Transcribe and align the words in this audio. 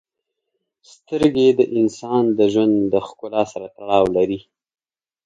•سترګې 0.91 1.47
د 1.59 1.61
انسان 1.77 2.23
د 2.37 2.39
ژوند 2.53 2.75
د 2.93 2.95
ښکلا 3.07 3.43
سره 3.51 3.67
تړاو 3.77 4.05
لري. 4.17 4.39